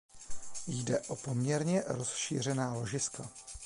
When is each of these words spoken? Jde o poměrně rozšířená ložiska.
Jde 0.67 0.99
o 0.99 1.15
poměrně 1.15 1.83
rozšířená 1.87 2.73
ložiska. 2.73 3.29